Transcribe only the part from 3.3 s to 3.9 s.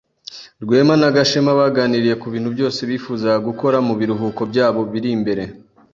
gukora